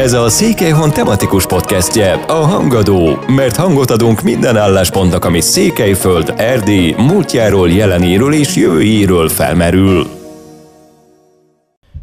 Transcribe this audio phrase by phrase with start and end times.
[0.00, 6.92] Ez a Székelyhon tematikus podcastje, a Hangadó, mert hangot adunk minden álláspontnak, ami Székelyföld, Erdély,
[6.92, 10.06] múltjáról, jelenéről és jövőjéről felmerül.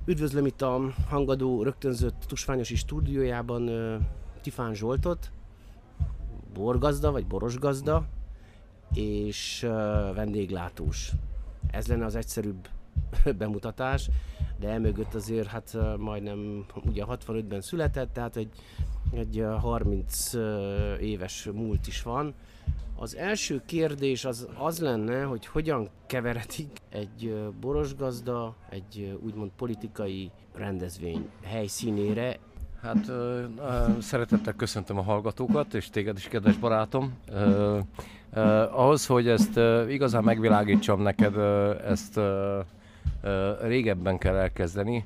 [0.06, 3.70] Üdvözlöm itt a Hangadó rögtönzött tusványosi stúdiójában
[4.42, 5.32] Tifán Zsoltot,
[6.54, 8.06] borgazda vagy borosgazda,
[8.94, 9.68] és
[10.16, 11.12] vendéglátós.
[11.72, 12.68] Ez lenne az egyszerűbb
[13.38, 14.10] bemutatás,
[14.60, 18.50] de emögött azért hát majdnem, ugye 65-ben született, tehát egy,
[19.12, 20.34] egy 30
[21.00, 22.34] éves múlt is van.
[22.96, 31.30] Az első kérdés az, az lenne, hogy hogyan keveredik egy borosgazda egy úgymond politikai rendezvény
[31.44, 32.40] helyszínére.
[32.82, 37.14] Hát ö, ö, szeretettel köszöntöm a hallgatókat, és téged is, kedves barátom.
[37.32, 37.80] Ö,
[38.34, 42.60] ö, ahhoz, hogy ezt ö, igazán megvilágítsam neked, ö, ezt ö,
[43.62, 45.06] régebben kell elkezdeni,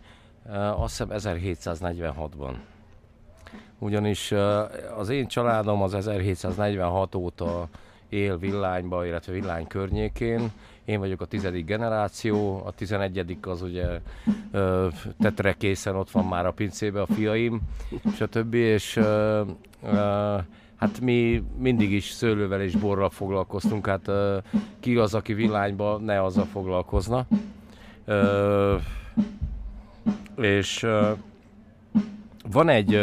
[0.76, 2.54] azt hiszem 1746-ban.
[3.80, 4.34] Ugyanis
[4.98, 7.68] az én családom az 1746 óta
[8.10, 10.52] él villányba, illetve villány környékén.
[10.86, 13.86] Én vagyok a tizedik generáció, a tizenegyedik az ugye
[15.20, 17.62] tetre készen ott van már a pincébe a fiaim,
[18.16, 18.54] stb.
[18.54, 19.00] És
[20.76, 24.10] hát mi mindig is szőlővel és borral foglalkoztunk, hát
[24.80, 27.26] ki az, aki villányba ne azzal foglalkozna.
[30.38, 30.86] És
[32.52, 32.96] van egy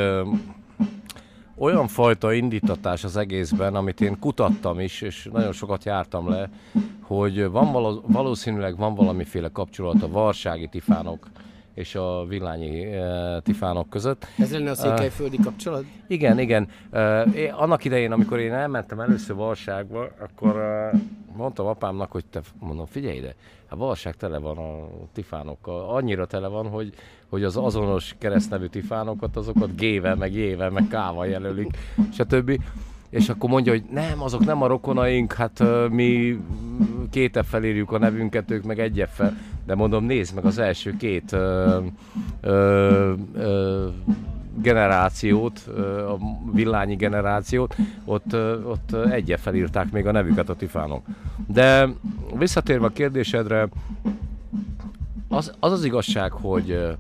[1.57, 6.51] olyan fajta indítatás az egészben, amit én kutattam is, és nagyon sokat jártam le,
[7.01, 11.27] hogy van valószínűleg van valamiféle kapcsolat a varsági tifánok
[11.75, 14.27] és a villányi uh, tifánok között.
[14.39, 15.85] Ez lenne a székelyföldi uh, kapcsolat?
[16.07, 16.69] Igen, igen.
[16.93, 21.01] Uh, én, annak idején, amikor én elmentem először Valságba, akkor uh,
[21.37, 23.35] mondtam apámnak, hogy te, mondom, figyelj ide,
[23.69, 25.89] a Valság tele van a tifánokkal.
[25.89, 26.93] Annyira tele van, hogy,
[27.29, 31.77] hogy az azonos keresztnevű tifánokat, azokat G-vel, meg J-vel, meg K-val jelölik,
[32.13, 32.61] stb.
[33.15, 36.39] És akkor mondja, hogy nem, azok nem a rokonaink, hát mi
[37.11, 39.37] két f írjuk a nevünket, ők meg egy -fel.
[39.67, 41.85] De mondom, nézd meg az első két uh,
[42.43, 43.93] uh, uh,
[44.63, 45.59] generációt,
[46.09, 46.19] a
[46.53, 51.05] villányi generációt, ott, ott egyet felírták még a nevüket a tifánok.
[51.47, 51.89] De
[52.39, 53.69] visszatérve a kérdésedre,
[55.29, 56.97] az az, az igazság, hogy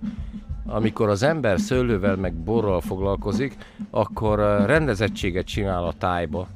[0.67, 3.57] amikor az ember szőlővel meg borral foglalkozik,
[3.91, 6.49] akkor rendezettséget csinál a tájba,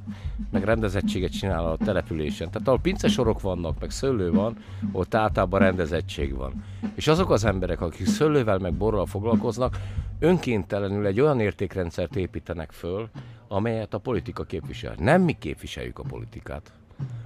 [0.51, 2.51] meg rendezettséget csinál a településen.
[2.51, 4.57] Tehát ahol pincesorok vannak, meg szőlő van,
[4.93, 6.65] ott általában rendezettség van.
[6.95, 9.79] És azok az emberek, akik szőlővel meg borral foglalkoznak,
[10.19, 13.09] önkéntelenül egy olyan értékrendszert építenek föl,
[13.49, 14.95] amelyet a politika képvisel.
[14.99, 16.73] Nem mi képviseljük a politikát.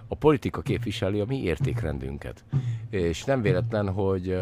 [0.09, 2.44] A politika képviseli a mi értékrendünket.
[2.91, 4.38] És nem véletlen, hogy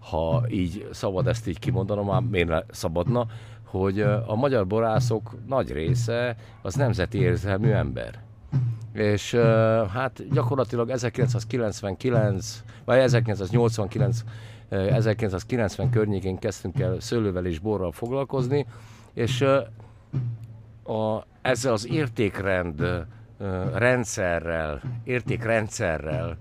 [0.00, 3.26] ha így szabad ezt így kimondanom, már miért szabadna,
[3.64, 8.18] hogy a magyar borászok nagy része az nemzeti érzelmű ember.
[8.92, 9.34] És
[9.92, 14.24] hát gyakorlatilag 1999, vagy 1989
[14.68, 18.66] 1990 környékén kezdtünk el szőlővel és borral foglalkozni,
[19.12, 19.40] és
[20.82, 23.06] a, ezzel az értékrend
[23.74, 26.36] rendszerrel, értékrendszerrel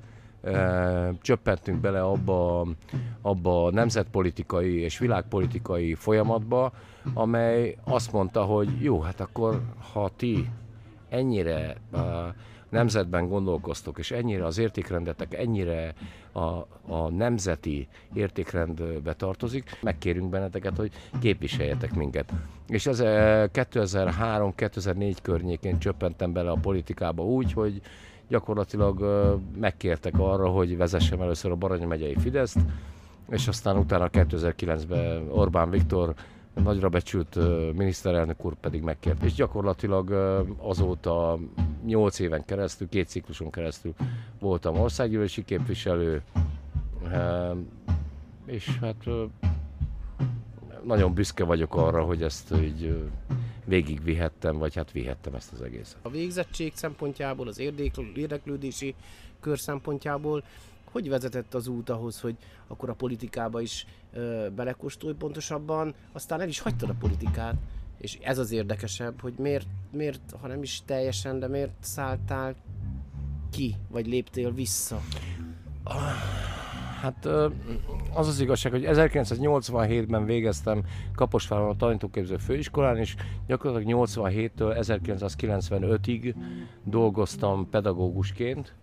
[1.21, 2.67] csöppentünk bele abba,
[3.21, 6.71] abba a nemzetpolitikai és világpolitikai folyamatba,
[7.13, 9.61] amely azt mondta, hogy jó, hát akkor
[9.93, 10.49] ha ti
[11.09, 11.75] ennyire
[12.69, 15.93] nemzetben gondolkoztok, és ennyire az értékrendetek ennyire
[16.31, 16.41] a,
[16.93, 22.33] a nemzeti értékrendbe tartozik, megkérünk benneteket, hogy képviseljetek minket.
[22.67, 27.81] És ez 2003-2004 környékén csöppentem bele a politikába úgy, hogy
[28.29, 29.05] gyakorlatilag
[29.59, 32.59] megkértek arra, hogy vezessem először a Baranya megyei Fideszt,
[33.29, 36.13] és aztán utána 2009-ben Orbán Viktor
[36.53, 37.37] nagyra becsült
[37.75, 39.23] miniszterelnök úr pedig megkért.
[39.23, 40.11] És gyakorlatilag
[40.57, 41.37] azóta
[41.85, 43.93] 8 éven keresztül, két cikluson keresztül
[44.39, 46.21] voltam országgyűlési képviselő,
[48.45, 49.03] és hát
[50.83, 53.09] nagyon büszke vagyok arra, hogy ezt így
[53.65, 55.97] végigvihettem, vagy hát vihettem ezt az egészet.
[56.01, 57.59] A végzettség szempontjából, az
[58.15, 58.95] érdeklődési
[59.39, 60.43] kör szempontjából
[60.91, 62.35] hogy vezetett az út ahhoz, hogy
[62.67, 67.55] akkor a politikába is ö, belekóstolj pontosabban, aztán el is hagytad a politikát,
[67.97, 72.55] és ez az érdekesebb, hogy miért, miért, ha nem is teljesen, de miért szálltál
[73.51, 75.01] ki, vagy léptél vissza?
[77.01, 77.25] Hát
[78.13, 80.81] az az igazság, hogy 1987-ben végeztem
[81.15, 83.15] Kaposváron a tanítóképző főiskolán, és
[83.47, 86.33] gyakorlatilag 87-től 1995-ig
[86.83, 88.73] dolgoztam pedagógusként,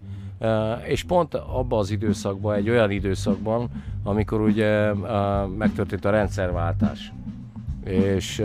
[0.85, 3.69] és pont abban az időszakban, egy olyan időszakban,
[4.03, 4.93] amikor ugye
[5.57, 7.13] megtörtént a rendszerváltás.
[7.85, 8.39] És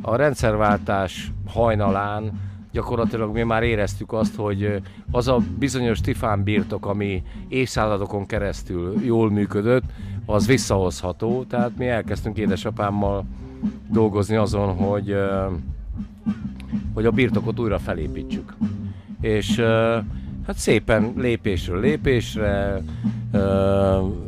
[0.00, 7.22] a rendszerváltás hajnalán gyakorlatilag mi már éreztük azt, hogy az a bizonyos Tifán birtok, ami
[7.48, 9.84] évszázadokon keresztül jól működött,
[10.26, 13.24] az visszahozható, tehát mi elkezdtünk édesapámmal
[13.90, 15.16] dolgozni azon, hogy,
[16.94, 18.54] hogy a birtokot újra felépítsük.
[19.20, 19.56] És
[20.46, 22.82] hát szépen lépésről lépésre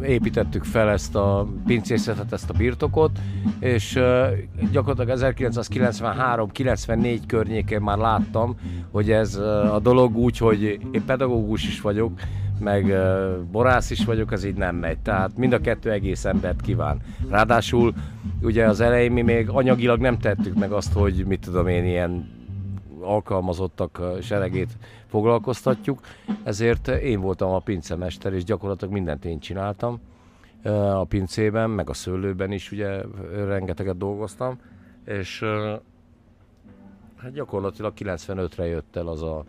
[0.04, 3.18] építettük fel ezt a pincészetet, ezt a birtokot,
[3.58, 4.00] és
[4.72, 8.56] gyakorlatilag 1993-94 környékén már láttam,
[8.90, 9.34] hogy ez
[9.72, 10.62] a dolog úgy, hogy
[10.92, 12.12] én pedagógus is vagyok,
[12.58, 12.94] meg
[13.50, 14.98] borász is vagyok, az így nem megy.
[14.98, 17.00] Tehát mind a kettő egész embert kíván.
[17.30, 17.94] Ráadásul
[18.42, 22.32] ugye az elején mi még anyagilag nem tettük meg azt, hogy mit tudom én, ilyen
[23.00, 24.70] alkalmazottak seregét
[25.14, 26.00] foglalkoztatjuk,
[26.42, 30.00] ezért én voltam a pincemester, és gyakorlatilag mindent én csináltam
[30.94, 33.02] a pincében, meg a szőlőben is ugye
[33.34, 34.58] rengeteget dolgoztam,
[35.04, 35.44] és
[37.16, 39.44] hát gyakorlatilag 95-re jött el az a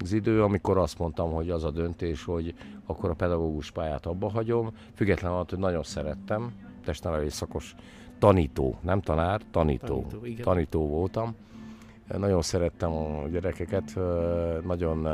[0.00, 2.54] az idő, amikor azt mondtam, hogy az a döntés, hogy
[2.86, 6.52] akkor a pedagógus pályát abba hagyom, függetlenül attól, hogy nagyon szerettem,
[6.84, 7.74] testnevelés szakos
[8.18, 11.34] tanító, nem tanár, tanító, tanító, tanító voltam.
[12.18, 13.98] Nagyon szerettem a gyerekeket,
[14.66, 15.08] nagyon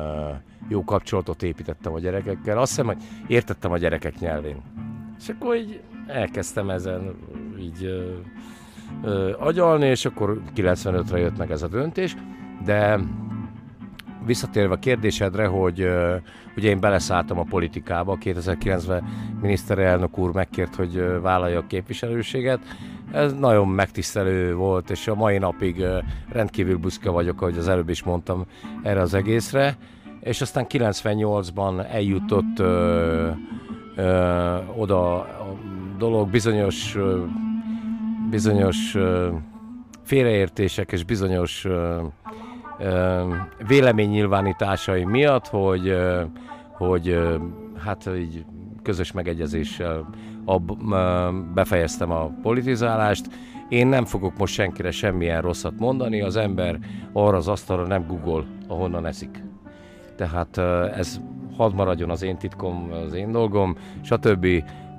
[0.68, 2.58] jó kapcsolatot építettem a gyerekekkel.
[2.58, 4.62] Azt hiszem, hogy értettem a gyerekek nyelvén.
[5.18, 7.14] És akkor így elkezdtem ezen
[7.58, 8.14] így ö,
[9.02, 12.16] ö, agyalni, és akkor 95-re jött meg ez a döntés,
[12.64, 13.00] de
[14.26, 15.88] visszatérve a kérdésedre, hogy
[16.56, 19.04] ugye én beleszálltam a politikába, 2009-ben
[19.40, 22.60] miniszterelnök úr megkért, hogy vállalja a képviselőséget.
[23.12, 25.84] Ez nagyon megtisztelő volt, és a mai napig
[26.32, 28.46] rendkívül büszke vagyok, ahogy az előbb is mondtam
[28.82, 29.76] erre az egészre.
[30.20, 33.30] És aztán 98-ban eljutott ö,
[33.96, 35.56] ö, oda a
[35.98, 37.24] dolog bizonyos ö,
[38.30, 39.28] bizonyos ö,
[40.02, 42.02] félreértések és bizonyos ö,
[43.66, 45.96] véleménynyilvánításai miatt, hogy,
[46.72, 47.18] hogy
[47.84, 48.44] hát így
[48.82, 50.08] közös megegyezéssel
[50.48, 50.72] ab,
[51.54, 53.26] befejeztem a politizálást.
[53.68, 56.78] Én nem fogok most senkire semmilyen rosszat mondani, az ember
[57.12, 59.44] arra az asztalra nem Google, ahonnan eszik.
[60.16, 60.58] Tehát
[60.96, 61.20] ez
[61.56, 64.46] hadd maradjon az én titkom, az én dolgom, stb.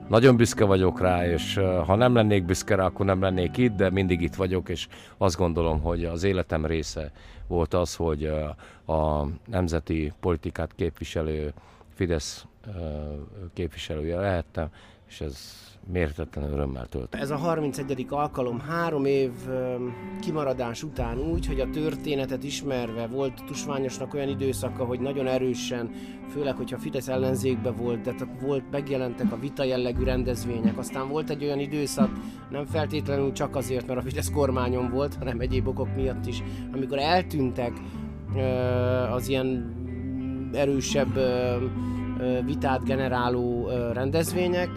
[0.08, 3.90] Nagyon büszke vagyok rá, és ha nem lennék büszke rá, akkor nem lennék itt, de
[3.90, 4.88] mindig itt vagyok, és
[5.18, 7.12] azt gondolom, hogy az életem része
[7.48, 8.32] volt az, hogy
[8.86, 11.54] a nemzeti politikát képviselő
[11.94, 12.46] Fidesz
[13.54, 14.70] képviselője lehettem,
[15.10, 15.58] és ez
[15.92, 17.16] mérhetetlen örömmel tölt.
[17.16, 18.06] Ez a 31.
[18.10, 19.32] alkalom három év
[20.22, 25.90] kimaradás után úgy, hogy a történetet ismerve volt Tusványosnak olyan időszaka, hogy nagyon erősen,
[26.30, 30.78] főleg, hogyha Fidesz ellenzékbe volt, de volt, megjelentek a vita jellegű rendezvények.
[30.78, 32.10] Aztán volt egy olyan időszak,
[32.50, 36.98] nem feltétlenül csak azért, mert a Fidesz kormányon volt, hanem egyéb okok miatt is, amikor
[36.98, 37.72] eltűntek
[39.12, 39.78] az ilyen
[40.54, 41.20] erősebb
[42.46, 44.70] vitát generáló rendezvények,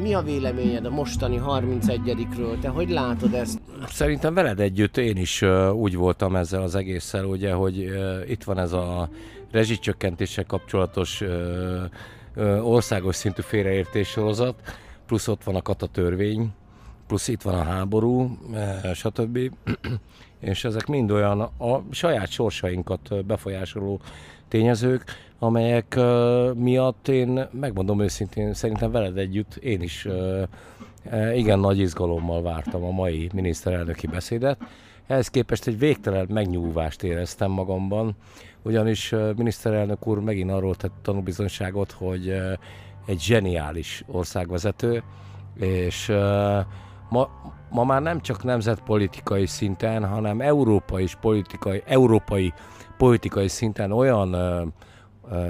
[0.00, 2.58] mi a véleményed a mostani 31-ről?
[2.60, 3.60] Te hogy látod ezt?
[3.86, 7.92] Szerintem veled együtt én is úgy voltam ezzel az egésszel, ugye, hogy
[8.28, 9.08] itt van ez a
[9.50, 11.22] rezsicsökkentéssel kapcsolatos
[12.62, 14.54] országos szintű félreértés sorozat,
[15.06, 16.52] plusz ott van a katatörvény,
[17.06, 18.38] plusz itt van a háború,
[18.94, 19.38] stb.
[20.40, 24.00] És ezek mind olyan a saját sorsainkat befolyásoló
[24.48, 25.04] tényezők,
[25.44, 32.42] amelyek uh, miatt én, megmondom őszintén, szerintem veled együtt én is uh, igen nagy izgalommal
[32.42, 34.58] vártam a mai miniszterelnöki beszédet.
[35.06, 38.16] Ehhez képest egy végtelen megnyúvást éreztem magamban,
[38.62, 42.52] ugyanis uh, miniszterelnök úr megint arról tett tanúbizonyságot, hogy uh,
[43.06, 45.02] egy zseniális országvezető,
[45.60, 46.16] és uh,
[47.08, 47.28] ma,
[47.70, 52.52] ma már nem csak nemzetpolitikai szinten, hanem európai politikai, európai
[52.96, 54.34] politikai szinten olyan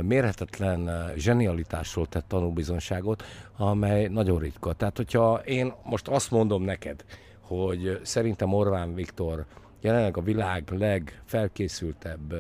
[0.03, 3.23] mérhetetlen zsenialitásról tett tanúbizonságot,
[3.57, 4.73] amely nagyon ritka.
[4.73, 7.05] Tehát, hogyha én most azt mondom neked,
[7.41, 9.45] hogy szerintem Orbán Viktor
[9.81, 12.35] jelenleg a világ legfelkészültebb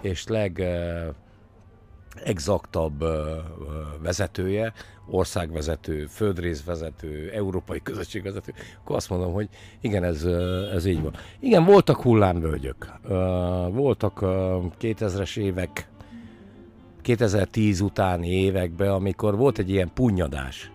[0.00, 0.62] és leg
[2.24, 3.04] exaktabb
[4.02, 4.72] vezetője,
[5.10, 9.48] országvezető, földrészvezető, európai közösségvezető, akkor azt mondom, hogy
[9.80, 10.24] igen, ez,
[10.74, 11.14] ez így van.
[11.40, 12.92] Igen, voltak hullámvölgyök.
[13.70, 14.18] Voltak
[14.80, 15.88] 2000-es évek,
[17.06, 20.70] 2010 utáni években, amikor volt egy ilyen punyadás,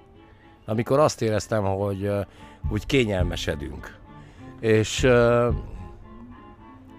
[0.66, 2.12] amikor azt éreztem, hogy
[2.70, 3.98] úgy kényelmesedünk.
[4.60, 5.04] És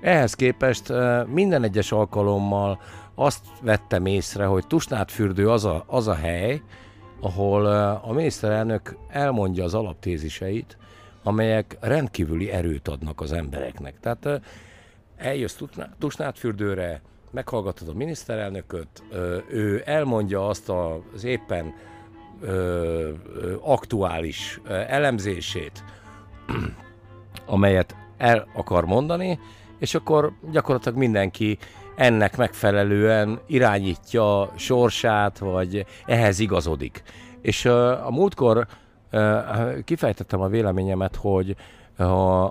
[0.01, 0.93] ehhez képest
[1.27, 2.81] minden egyes alkalommal
[3.15, 6.63] azt vettem észre, hogy Tusnádfürdő az a, az a hely,
[7.21, 7.67] ahol
[8.03, 10.77] a miniszterelnök elmondja az alaptéziseit,
[11.23, 14.01] amelyek rendkívüli erőt adnak az embereknek.
[14.01, 14.41] Tehát
[15.17, 17.01] eljössz Tusná- Tusnádfürdőre,
[17.33, 19.03] meghallgatod a miniszterelnököt,
[19.49, 20.73] ő elmondja azt
[21.15, 21.75] az éppen
[23.61, 25.85] aktuális elemzését,
[27.47, 29.39] amelyet el akar mondani,
[29.79, 31.59] és akkor gyakorlatilag mindenki
[31.97, 37.03] ennek megfelelően irányítja sorsát, vagy ehhez igazodik.
[37.41, 37.65] És
[38.05, 38.67] a múltkor
[39.85, 41.57] kifejtettem a véleményemet, hogy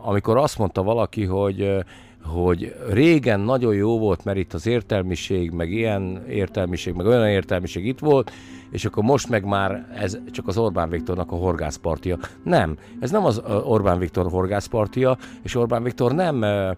[0.01, 1.85] amikor azt mondta valaki, hogy
[2.23, 7.85] hogy régen nagyon jó volt, mert itt az értelmiség, meg ilyen értelmiség, meg olyan értelmiség
[7.85, 8.31] itt volt,
[8.71, 12.17] és akkor most meg már ez csak az Orbán Viktornak a horgászpartia.
[12.43, 16.71] Nem, ez nem az Orbán Viktor horgászpartia, és Orbán Viktor nem uh,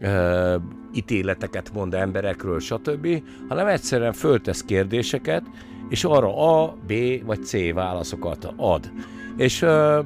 [0.00, 0.62] uh,
[0.94, 5.42] ítéleteket mond emberekről, stb., hanem egyszerűen föltesz kérdéseket,
[5.92, 6.92] és arra A, B
[7.26, 8.90] vagy C válaszokat ad.
[9.36, 10.04] És uh,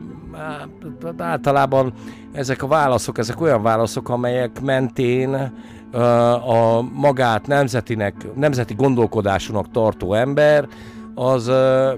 [1.17, 1.93] általában
[2.33, 5.53] ezek a válaszok, ezek olyan válaszok, amelyek mentén
[5.93, 10.69] uh, a magát nemzetinek, nemzeti gondolkodásúnak tartó ember
[11.15, 11.93] az uh,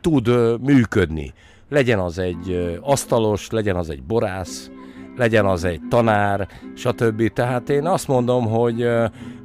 [0.00, 1.32] tud uh, működni.
[1.68, 4.70] Legyen az egy uh, asztalos, legyen az egy borász,
[5.16, 7.32] legyen az egy tanár, stb.
[7.32, 8.88] Tehát én azt mondom, hogy,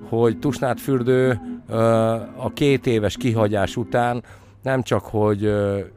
[0.09, 1.39] hogy Tusnádfürdő
[2.37, 4.23] a két éves kihagyás után
[4.63, 5.53] nem csak, hogy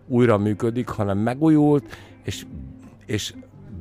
[0.06, 2.46] újra működik, hanem megújult, és,
[3.06, 3.34] és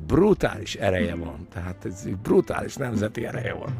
[0.06, 1.46] brutális ereje van.
[1.52, 3.72] Tehát ez brutális nemzeti ereje van.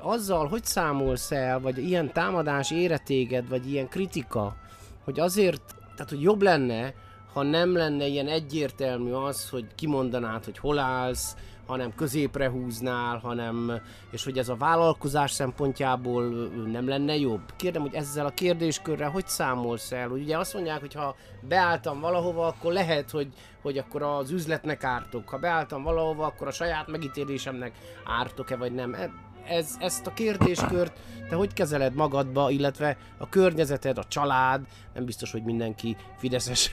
[0.00, 4.56] Azzal, hogy számolsz el, vagy ilyen támadás éretéged, vagy ilyen kritika,
[5.04, 5.62] hogy azért,
[5.94, 6.94] tehát hogy jobb lenne,
[7.32, 13.80] ha nem lenne ilyen egyértelmű az, hogy kimondanád, hogy hol állsz, hanem középre húznál, hanem,
[14.10, 16.24] és hogy ez a vállalkozás szempontjából
[16.72, 17.40] nem lenne jobb.
[17.56, 20.10] Kérdem, hogy ezzel a kérdéskörrel hogy számolsz el?
[20.10, 23.28] Ugye azt mondják, hogy ha beálltam valahova, akkor lehet, hogy,
[23.62, 25.28] hogy akkor az üzletnek ártok.
[25.28, 27.72] Ha beálltam valahova, akkor a saját megítélésemnek
[28.04, 28.94] ártok-e vagy nem.
[28.94, 29.10] E,
[29.46, 35.32] ez, ezt a kérdéskört te hogy kezeled magadba, illetve a környezeted, a család, nem biztos,
[35.32, 36.70] hogy mindenki fideszes.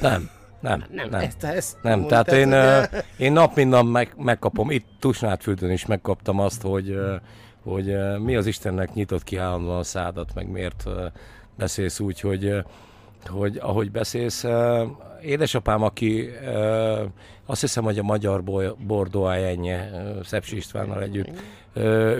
[0.00, 0.30] Nem.
[0.60, 1.20] Nem, nem, nem.
[1.20, 2.06] Ezt, ezt nem.
[2.06, 3.04] Tehát én, hogy...
[3.16, 6.98] én nap mint nap meg, megkapom, itt Tusnádfüldön is megkaptam azt, hogy,
[7.62, 10.84] hogy mi az Istennek nyitott ki állandóan a szádat, meg miért
[11.56, 12.54] beszélsz úgy, hogy,
[13.26, 14.44] hogy ahogy beszélsz,
[15.22, 16.30] édesapám, aki
[17.46, 18.42] azt hiszem, hogy a magyar
[18.86, 19.90] bordoájánye
[20.24, 21.42] Szepsi Istvánnal együtt,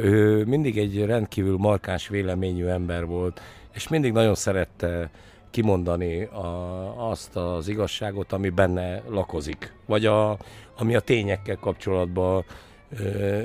[0.02, 3.40] ő mindig egy rendkívül markáns véleményű ember volt,
[3.74, 5.10] és mindig nagyon szerette
[5.50, 10.38] kimondani a, azt az igazságot, ami benne lakozik, vagy a,
[10.76, 12.44] ami a tényekkel kapcsolatban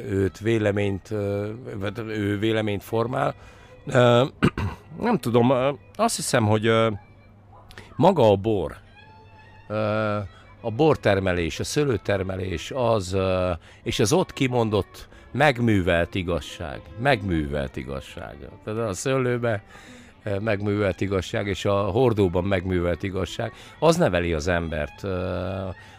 [0.10, 1.08] őt véleményt,
[1.80, 3.36] vagy ő véleményt formál.
[5.00, 5.52] Nem tudom,
[5.96, 6.72] azt hiszem, hogy
[7.96, 8.76] maga a bor,
[10.62, 13.18] a bortermelés, a szőlőtermelés, az,
[13.84, 18.38] és az ott kimondott megművelt igazság, megművelt igazság.
[18.64, 19.64] Tehát a szőlőbe
[20.40, 25.08] megművelt igazság, és a hordóban megművelt igazság, az neveli az embert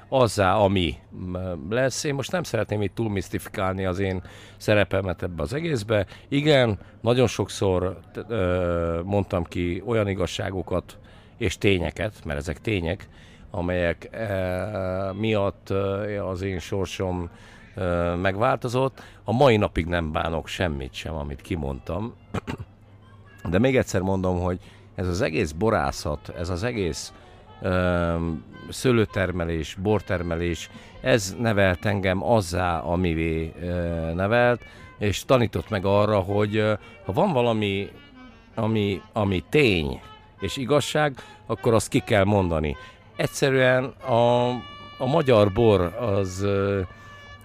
[0.08, 0.96] azzá, ami
[1.70, 2.04] lesz.
[2.04, 4.22] Én most nem szeretném itt túl misztifikálni az én
[4.56, 6.06] szerepemet ebbe az egészbe.
[6.28, 7.98] Igen, nagyon sokszor
[9.04, 10.98] mondtam ki olyan igazságokat
[11.36, 13.08] és tényeket, mert ezek tények,
[13.50, 14.10] amelyek
[15.12, 15.70] miatt
[16.30, 17.30] az én sorsom
[18.22, 19.02] megváltozott.
[19.24, 22.14] A mai napig nem bánok semmit sem, amit kimondtam.
[23.48, 24.58] De még egyszer mondom, hogy
[24.94, 27.12] ez az egész borászat, ez az egész
[27.62, 28.16] ö,
[28.68, 30.70] szőlőtermelés, bortermelés,
[31.00, 33.66] ez nevelt engem azzá, amivé ö,
[34.14, 34.60] nevelt,
[34.98, 36.72] és tanított meg arra, hogy ö,
[37.04, 37.90] ha van valami,
[38.54, 40.00] ami, ami tény
[40.40, 41.14] és igazság,
[41.46, 42.76] akkor azt ki kell mondani.
[43.16, 44.48] Egyszerűen a,
[44.98, 46.46] a magyar bor az,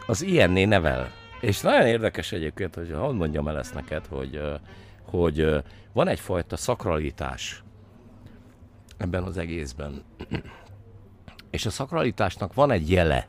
[0.08, 1.12] az ilyenné nevel.
[1.42, 4.42] És nagyon érdekes egyébként, hogy hadd mondjam el ezt neked, hogy,
[5.10, 5.64] hogy
[5.94, 7.64] van egyfajta szakralitás
[8.98, 10.04] ebben az egészben.
[11.50, 13.28] És a szakralitásnak van egy jele.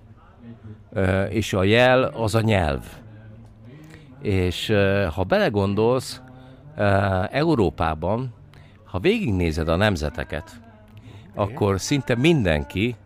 [1.29, 2.85] És a jel az a nyelv.
[4.23, 4.73] És
[5.15, 6.23] ha belegondolsz,
[7.31, 8.35] Európában,
[8.85, 10.61] ha végignézed a nemzeteket,
[11.35, 12.97] akkor szinte mindenki,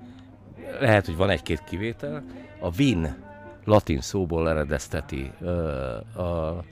[0.81, 2.25] lehet, hogy van egy-két kivétel,
[2.61, 3.17] a vin
[3.65, 5.33] latin szóból eredezteti
[6.15, 6.65] a, a,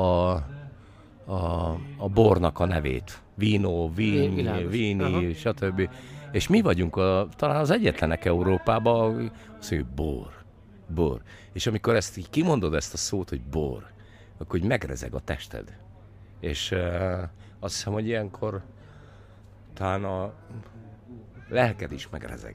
[0.00, 0.44] a,
[1.96, 3.22] a bornak a nevét.
[3.34, 5.88] Vino, vín, víni, stb.
[6.32, 10.32] És mi vagyunk a, talán az egyetlenek Európában, azt mondjuk bor,
[10.86, 11.22] bor.
[11.52, 13.86] És amikor ezt így kimondod ezt a szót, hogy bor,
[14.38, 15.78] akkor hogy megrezeg a tested.
[16.40, 17.22] És uh,
[17.60, 18.62] azt hiszem, hogy ilyenkor
[19.74, 20.32] talán a
[21.48, 22.54] lelked is megrezeg.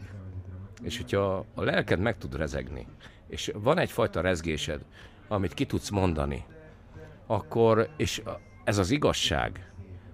[0.82, 2.88] És hogyha a lelked meg tud rezegni,
[3.28, 4.86] és van egyfajta rezgésed,
[5.28, 6.46] amit ki tudsz mondani,
[7.26, 8.22] akkor, és
[8.68, 9.72] ez az igazság,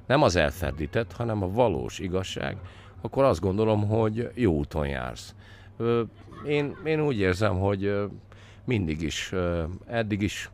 [0.08, 2.58] nem az elferdített, hanem a valós igazság,
[3.02, 5.36] akkor azt gondolom, hogy jó úton jársz.
[6.48, 8.10] Én, én úgy érzem, hogy
[8.64, 9.34] mindig is,
[9.86, 10.50] eddig is,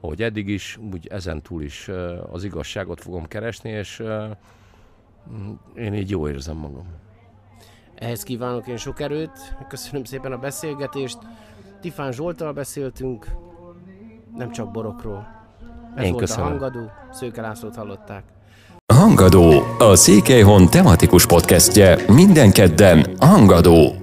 [0.00, 1.90] ahogy eddig is, úgy ezen túl is
[2.30, 4.02] az igazságot fogom keresni, és
[5.74, 6.86] én így jó érzem magam.
[7.94, 11.18] Ehhez kívánok én sok erőt, köszönöm szépen a beszélgetést.
[11.80, 13.26] Tifán Zsoltal beszéltünk,
[14.36, 15.41] nem csak borokról.
[15.94, 16.46] Ez én volt köszönöm.
[16.46, 18.22] a Hangadó, Szőke Lászlót hallották.
[18.94, 24.01] Hangadó, a Székelyhon tematikus podcastje minden kedden Hangadó